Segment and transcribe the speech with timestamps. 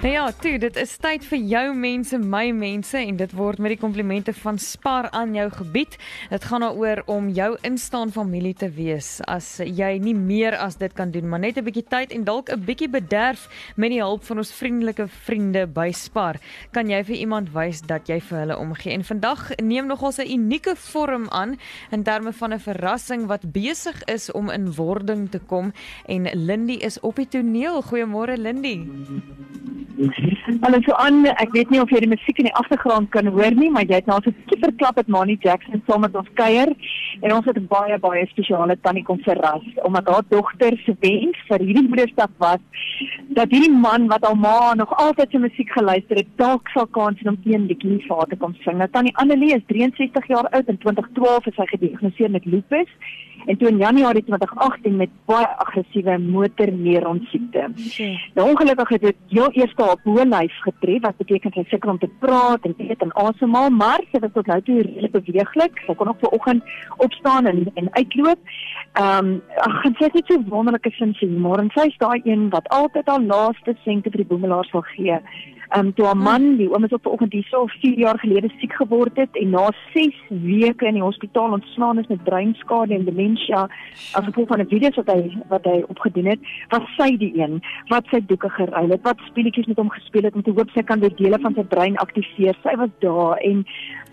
[0.00, 3.74] Nou ja, toe, dit is tyd vir jou mense, my mense en dit word met
[3.74, 5.98] die komplimente van Spar aan jou gebied.
[6.30, 10.94] Dit gaan daaroor om jou instaan familie te wees as jy nie meer as dit
[10.96, 13.44] kan doen, maar net 'n bietjie tyd en dalk 'n bietjie bederf
[13.76, 16.40] met die hulp van ons vriendelike vriende by Spar.
[16.72, 18.92] Kan jy vir iemand wys dat jy vir hulle omgee?
[18.92, 21.58] En vandag neem nogals 'n unieke vorm aan
[21.90, 25.72] in terme van 'n verrassing wat besig is om in wording te kom
[26.06, 27.82] en Lindy is op die toneel.
[27.82, 28.88] Goeiemôre Lindy.
[30.00, 33.52] Hallo so aan, ek weet nie of jy die musiek in die agtergrond kan hoor
[33.52, 36.30] nie, maar jy het nou so 'n bietjie verklap met Mani Jackson saam met ons
[36.40, 36.72] kuier
[37.20, 41.36] en ons het 'n baie baie spesiale tannie kom verras omdat haar dogter se wens
[41.48, 42.62] vir hierdie moedersdag was
[43.28, 47.20] dat hierdie man wat haar ma nog altyd sy musiek geluister het, dalk sal kans
[47.20, 48.78] hê om een bietjie vir haar te kom sing.
[48.78, 52.88] Nou tannie Annelie is 63 jaar oud en 2012 is sy gediagnoseer met lupus
[53.46, 57.68] en toe in Januarie 2018 met baie aggressiewe motorneuron siekte.
[58.34, 62.10] Nou ongelukkig het dit heel eers haar boonlyf getref wat beteken sy sukkel om te
[62.18, 65.80] praat en eet en asemhaal, maar sy was tot nou toe redelik beweeglik.
[65.86, 68.38] Sy kon ook ver oggend opstaan en en uitloop.
[68.92, 72.20] Ehm um, ag, sy het net so wonderlike sin vir humor en sy is daai
[72.24, 75.20] een wat altyd haar laaste sente vir die boemelaars wil gee.
[75.70, 78.72] Ehm um, toe haar man, die oom is op vanoggend hierso 4 jaar gelede siek
[78.74, 83.54] geword het en na 6 weke in die hospitaal ontslaan is met breinskade en demensie
[83.54, 87.62] as gevolg van 'n video wat hy wat hy opgedoen het, was sy die een
[87.88, 90.82] wat sy doeke geruil het, wat speletjies met hom gespeel het om te hoop sy
[90.82, 92.56] kan weer dele van sy brein aktiveer.
[92.62, 93.64] Sy was daar en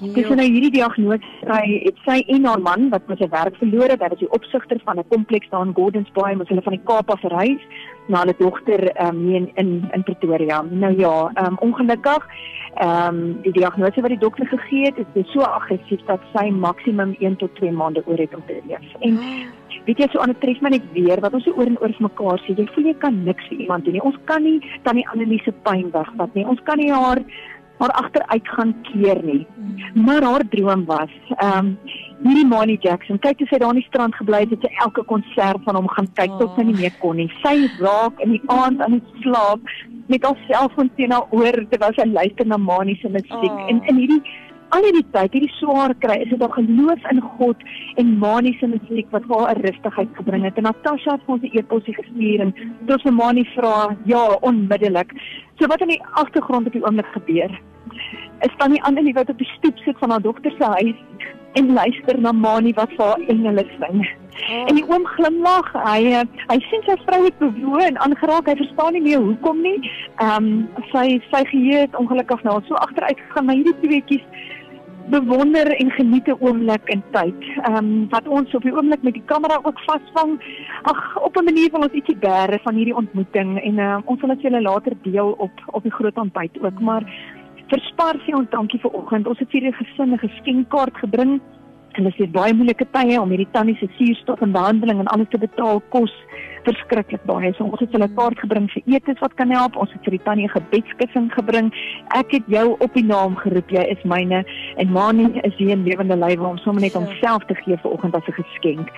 [0.00, 3.90] dis nou hierdie diagnose sy het sy en haar man wat met sy werk verloor
[3.92, 6.76] het, hy was die opsigter van 'n kompleks daar in Gordons Bay, ons hulle van
[6.76, 7.62] die Kaap af verhuis
[8.08, 10.62] na hulle dogter um, in in in Pretoria.
[10.62, 12.26] Nou ja, um, ongelukkig
[12.74, 17.16] ehm um, die diagnose wat die dokter gegee het, is so aggressief dat sy maksimum
[17.18, 18.94] 1 tot 2 maande oor het om te leef.
[19.00, 19.18] En
[19.84, 21.92] weet jy so aan 'n tref maar net weer wat ons so oor en oor
[21.92, 24.02] vir mekaar sê, jy voel jy kan niks vir iemand doen nie.
[24.02, 26.46] Ons kan nie tannie Annelise pyn wegvat nie.
[26.46, 27.18] Ons kan nie haar
[27.78, 29.46] haar agteruit gaan keer nie.
[29.94, 31.78] Maar haar droom was ehm um,
[32.22, 33.18] hierdie Mani Jackson.
[33.18, 35.88] Kyk hoe sy daar aan die strand gebly het, het sy elke konsert van hom
[35.90, 37.26] gaan kyk tot sy nie meer kon nie.
[37.42, 39.74] Sy raak in die aand aan die slaap
[40.12, 43.50] met haarself van teen haar oor terwyl sy luister na Mani se musiek.
[43.50, 43.68] Oh.
[43.70, 44.22] En in hierdie
[44.72, 47.64] al hierdie tyd, hierdie swaar kry, is dit haar geloof in God
[48.00, 50.56] en Mani se musiek wat vir haar 'n rustigheid gebring het.
[50.56, 52.54] En Natasha het vir ons 'n e-posie gestuur en
[52.86, 55.12] toe vir Mani vra, ja, onmiddellik.
[55.58, 57.50] So wat in die agtergrond op die oomblik gebeur?
[58.46, 60.98] Is dan nie ander nie wat op die stoep sit van haar dogter se huis
[61.52, 64.00] en luister na Mani wat vir haar engele sing.
[64.32, 64.68] Oh.
[64.68, 65.68] En die oom glimlag.
[65.84, 68.48] Hy hy sien sy vrou het bewoe en aangeraak.
[68.48, 69.78] Hy verstaan nie meer hoekom nie.
[70.24, 74.26] Ehm um, sy sy geheue het ongelukkig nou so agteruit gegaan, maar hierdie tweeetjies
[75.12, 77.40] bewonder en geniet 'n oomblik in tyd.
[77.68, 80.40] Ehm um, wat ons op die oomblik met die kamera ook vasvang.
[80.82, 84.34] Ag, op 'n manier wil ons ietsie bære van hierdie ontmoeting en uh, ons wil
[84.34, 87.04] dit julle later deel op op die groot ontbyt ook, maar
[87.72, 89.28] verspar sê ons dankie vir oggend.
[89.30, 91.40] Ons het vir die gesin 'n geskenkkaart gebring.
[91.96, 95.28] En dit is baie moeilike tye om hierdie tannie se suurstof en behandeling en alles
[95.28, 96.12] te betaal kos
[96.64, 97.52] verskriklik baie.
[97.56, 99.76] So ons het hulle kaart gebring vir etes wat kan help.
[99.76, 101.72] Ons het vir die tannie 'n gebedskussing gebring.
[102.14, 103.70] Ek het jou op die naam geroep.
[103.70, 104.44] Jy is myne
[104.76, 108.28] en Mani is hier in lewende lywe om sommer net homself te gee vanoggend as
[108.28, 108.90] 'n geskenk.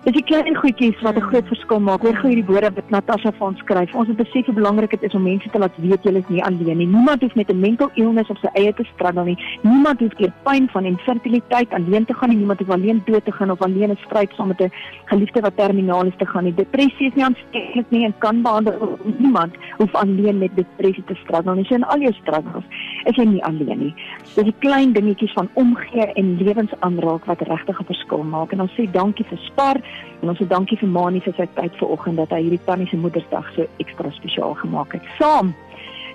[0.00, 2.00] Dis die klein goedjies wat 'n groot verskil maak.
[2.00, 3.94] Hoor gou hierdie woorde wat Natasha ons skryf.
[3.94, 6.42] Ons het besef hoe belangrik dit is om mense te laat weet jy is nie
[6.42, 6.86] alleen nie.
[6.86, 9.36] Niemand hoef met 'n mental illness op sy eie te struggle nie.
[9.62, 12.38] Niemand hoef deur pyn van infertiliteit alleen te gaan nie.
[12.38, 14.72] Niemand hoef alleen dood te gaan of alleen 'n stryd saam met 'n
[15.04, 16.54] geliefde wat terminaal is te gaan nie.
[16.54, 19.18] Depressie is nie aansteeklik nie en kan behandel word.
[19.18, 21.64] Niemand hoef alleen met depressie te struggle nie.
[21.64, 22.64] So in al jou struggles
[23.04, 23.94] is jy nie alleen nie.
[24.34, 28.52] Dis die klein dingetjies van omgee en lewensaanraak wat regtig 'n verskil maak.
[28.52, 29.80] En ons sê dankie vir Spar
[30.20, 33.00] En ons sê dankie vir Mani vir sy tyd vanoggend dat hy hierdie tannie se
[33.00, 35.08] moedersdag so ekstra spesiaal gemaak het.
[35.16, 35.54] Saam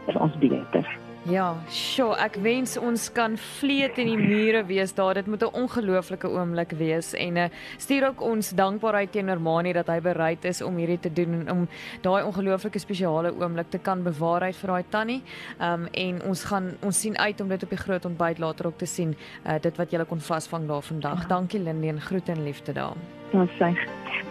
[0.06, 1.05] is ons beter.
[1.26, 5.18] Ja, sjoe, ek wens ons kan vleet in die mure wees daar.
[5.18, 7.46] Dit moet 'n ongelooflike oomblik wees en uh,
[7.78, 11.52] stuur ook ons dankbaarheid teenoor Mani dat hy bereid is om hierdie te doen en
[11.52, 11.68] om
[12.02, 15.24] daai ongelooflike spesiale oomblik te kan bewaar uit vir daai tannie.
[15.60, 18.78] Um en ons gaan ons sien uit om dit op die groot ontbyt later ook
[18.78, 19.16] te sien.
[19.48, 21.22] Uh, dit wat jy kon vasvang daar vandag.
[21.22, 21.28] Ja.
[21.28, 22.94] Dankie Lindie en groete en liefde daar.
[23.34, 23.74] Ons sê.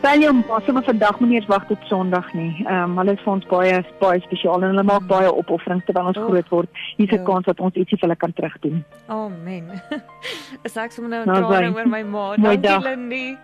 [0.05, 2.51] Valium, ons moet vandag nie eers wag tot Sondag nie.
[2.67, 6.11] Ehm um, hulle is vir ons baie baie spesiaal en hulle maak baie opofferings terwyl
[6.11, 6.83] ons oh, groot word.
[6.99, 7.25] Hier's 'n ja.
[7.31, 8.85] kans dat ons ietsie vir hulle kan terugdoen.
[9.09, 9.81] Amen.
[10.69, 12.27] Is ek sommer nou nou oor my ma.
[12.37, 13.39] Dankie Lindie.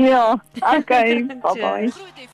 [0.00, 0.40] Ja,
[0.78, 1.24] okay.
[1.44, 1.92] Bye bye.